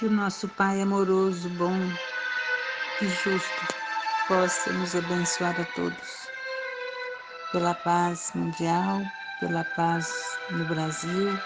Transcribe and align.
Que 0.00 0.06
o 0.06 0.10
nosso 0.10 0.48
Pai 0.48 0.80
amoroso, 0.80 1.50
bom 1.58 1.76
e 3.02 3.06
justo 3.06 3.66
possa 4.26 4.72
nos 4.72 4.96
abençoar 4.96 5.54
a 5.60 5.64
todos. 5.76 6.26
Pela 7.52 7.74
paz 7.74 8.32
mundial, 8.34 9.02
pela 9.40 9.62
paz 9.62 10.10
no 10.52 10.64
Brasil, 10.64 11.38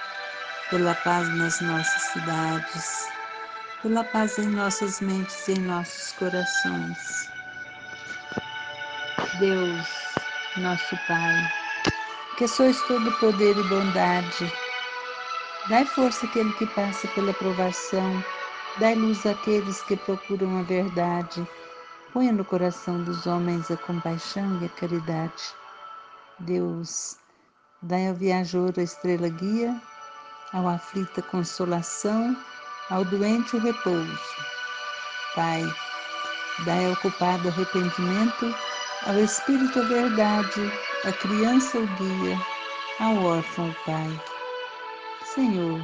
pela 0.70 0.94
paz 0.94 1.28
nas 1.36 1.60
nossas 1.62 2.00
cidades, 2.12 3.08
pela 3.82 4.04
paz 4.04 4.38
em 4.38 4.46
nossas 4.46 5.00
mentes 5.00 5.48
e 5.48 5.54
em 5.54 5.62
nossos 5.62 6.12
corações. 6.12 7.28
Deus, 9.40 9.88
nosso 10.58 10.96
Pai, 11.08 11.52
que 12.38 12.46
sois 12.46 12.80
todo 12.82 13.18
poder 13.18 13.58
e 13.58 13.62
bondade, 13.64 14.52
dai 15.68 15.84
força 15.84 16.24
àquele 16.24 16.52
que 16.52 16.66
passa 16.66 17.08
pela 17.08 17.34
provação 17.34 18.22
Dai 18.76 18.96
luz 18.96 19.24
àqueles 19.24 19.82
que 19.82 19.96
procuram 19.96 20.58
a 20.58 20.62
verdade. 20.62 21.46
Ponha 22.12 22.32
no 22.32 22.44
coração 22.44 23.02
dos 23.04 23.24
homens 23.24 23.70
a 23.70 23.76
compaixão 23.76 24.60
e 24.60 24.66
a 24.66 24.68
caridade. 24.68 25.54
Deus, 26.40 27.16
dai 27.80 28.08
ao 28.08 28.14
viajor 28.14 28.72
a 28.76 28.82
estrela 28.82 29.28
guia, 29.28 29.80
ao 30.52 30.66
aflito 30.66 31.20
a 31.20 31.22
consolação, 31.22 32.36
ao 32.90 33.04
doente 33.04 33.54
o 33.54 33.60
repouso. 33.60 34.36
Pai, 35.36 35.62
dai 36.64 36.90
ao 36.90 36.96
culpado 36.96 37.48
arrependimento, 37.48 38.52
ao 39.06 39.20
espírito 39.20 39.78
a 39.78 39.82
verdade, 39.84 40.72
à 41.04 41.12
criança 41.12 41.78
o 41.78 41.86
guia, 41.86 42.36
ao 42.98 43.24
órfão 43.24 43.70
o 43.70 43.74
pai. 43.84 44.20
Senhor, 45.24 45.80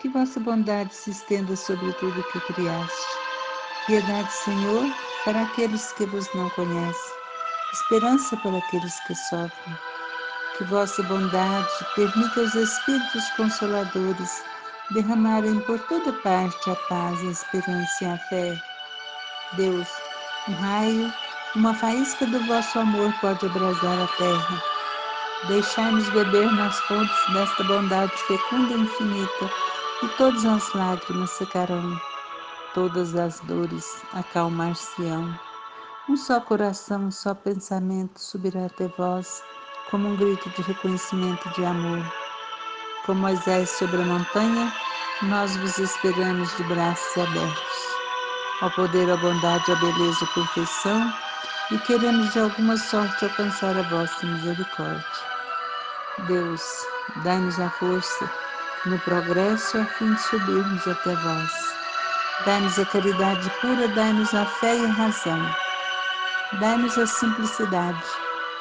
que 0.00 0.08
vossa 0.08 0.40
bondade 0.40 0.94
se 0.94 1.10
estenda 1.10 1.54
sobre 1.54 1.92
tudo 1.94 2.24
que 2.32 2.40
criaste. 2.52 3.06
Piedade, 3.86 4.32
Senhor, 4.32 4.90
para 5.24 5.42
aqueles 5.42 5.92
que 5.92 6.06
vos 6.06 6.26
não 6.34 6.48
conhecem, 6.50 7.12
esperança 7.72 8.36
para 8.38 8.56
aqueles 8.56 8.98
que 9.00 9.14
sofrem. 9.14 9.78
Que 10.56 10.64
vossa 10.64 11.02
bondade 11.02 11.68
permita 11.94 12.40
aos 12.40 12.54
Espíritos 12.54 13.30
Consoladores 13.36 14.42
derramarem 14.90 15.60
por 15.60 15.78
toda 15.80 16.12
parte 16.14 16.70
a 16.70 16.76
paz, 16.88 17.20
a 17.20 17.30
esperança 17.30 18.04
e 18.04 18.06
a 18.06 18.18
fé. 18.18 18.62
Deus, 19.52 19.88
um 20.48 20.54
raio, 20.54 21.12
uma 21.56 21.74
faísca 21.74 22.26
do 22.26 22.40
vosso 22.46 22.78
amor 22.78 23.12
pode 23.20 23.44
abrasar 23.44 24.02
a 24.02 24.08
terra. 24.16 24.62
Deixai-nos 25.48 26.08
beber 26.10 26.50
nas 26.52 26.78
fontes 26.80 27.32
desta 27.32 27.64
bondade 27.64 28.12
fecunda 28.26 28.74
e 28.74 28.80
infinita 28.80 29.50
e 30.02 30.08
todas 30.16 30.46
as 30.46 30.72
lágrimas 30.72 31.30
secarão, 31.30 32.00
todas 32.74 33.14
as 33.14 33.38
dores 33.40 34.02
acalmar-se-ão. 34.14 35.38
Um 36.08 36.16
só 36.16 36.40
coração, 36.40 37.04
um 37.04 37.10
só 37.10 37.34
pensamento 37.34 38.18
subirá 38.18 38.66
até 38.66 38.88
vós, 38.96 39.42
como 39.90 40.08
um 40.08 40.16
grito 40.16 40.48
de 40.50 40.62
reconhecimento 40.62 41.48
de 41.50 41.64
amor. 41.64 42.02
Com 43.04 43.14
Moisés 43.14 43.70
sobre 43.70 44.00
a 44.00 44.04
montanha, 44.04 44.72
nós 45.22 45.54
vos 45.56 45.78
esperamos 45.78 46.56
de 46.56 46.64
braços 46.64 47.18
abertos. 47.18 47.90
Ao 48.62 48.70
poder, 48.70 49.10
a 49.10 49.16
bondade, 49.16 49.70
a 49.70 49.76
beleza, 49.76 50.24
a 50.24 50.34
perfeição, 50.34 51.12
e 51.70 51.78
queremos 51.80 52.32
de 52.32 52.40
alguma 52.40 52.76
sorte 52.76 53.24
alcançar 53.24 53.76
a 53.76 53.82
vossa 53.82 54.26
misericórdia. 54.26 55.04
Deus, 56.26 56.62
dai-nos 57.22 57.58
a 57.60 57.70
força 57.70 58.49
no 58.86 58.98
progresso 59.00 59.78
a 59.78 59.84
fim 59.84 60.14
de 60.14 60.22
subirmos 60.22 60.88
até 60.88 61.14
vós. 61.14 61.52
Dai-nos 62.46 62.78
a 62.78 62.86
caridade 62.86 63.50
pura, 63.60 63.86
dai-nos 63.88 64.32
a 64.34 64.46
fé 64.46 64.74
e 64.74 64.84
a 64.86 64.92
razão. 64.92 65.54
Dai-nos 66.58 66.96
a 66.96 67.06
simplicidade, 67.06 68.02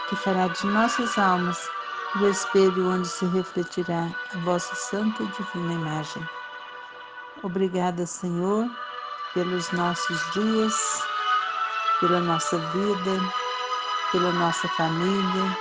que 0.09 0.17
fará 0.17 0.47
de 0.47 0.67
nossas 0.67 1.17
almas 1.17 1.69
o 2.17 2.27
espelho 2.27 2.89
onde 2.89 3.07
se 3.07 3.25
refletirá 3.27 4.09
a 4.35 4.37
vossa 4.39 4.75
santa 4.75 5.23
e 5.23 5.27
divina 5.27 5.73
imagem. 5.73 6.29
Obrigada, 7.41 8.05
Senhor, 8.05 8.67
pelos 9.33 9.71
nossos 9.71 10.19
dias, 10.33 10.75
pela 12.01 12.19
nossa 12.19 12.57
vida, 12.57 13.19
pela 14.11 14.33
nossa 14.33 14.67
família, 14.69 15.57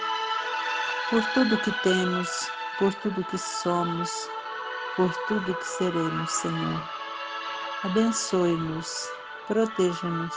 por 1.11 1.25
tudo 1.35 1.57
que 1.59 1.71
temos, 1.83 2.51
por 2.79 2.93
tudo 2.95 3.25
que 3.25 3.39
somos 3.39 4.11
por 4.99 5.15
tudo 5.29 5.55
que 5.55 5.65
seremos, 5.65 6.29
Senhor. 6.29 6.83
Abençoe-nos, 7.85 9.09
proteja-nos, 9.47 10.35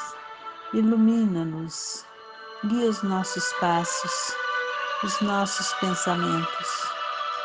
ilumina-nos, 0.72 2.06
guia 2.66 2.92
os 2.92 3.02
nossos 3.02 3.52
passos, 3.54 4.36
os 5.04 5.20
nossos 5.22 5.74
pensamentos. 5.80 6.88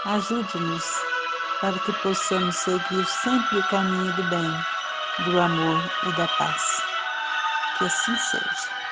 Ajude-nos 0.05 0.85
para 1.63 1.79
que 1.79 1.93
possamos 2.03 2.55
seguir 2.55 3.07
sempre 3.07 3.61
o 3.61 3.69
caminho 3.69 4.13
do 4.13 4.23
bem, 4.25 4.65
do 5.25 5.41
amor 5.41 5.83
e 6.05 6.13
da 6.13 6.29
paz. 6.29 6.83
Que 7.79 7.87
assim 7.87 8.17
seja. 8.17 8.86